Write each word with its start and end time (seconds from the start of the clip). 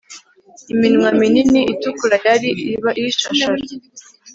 Iminwa 0.73 1.09
minini 1.19 1.61
itukura 1.73 2.15
yari 2.25 2.49
ibishashara 2.99 3.63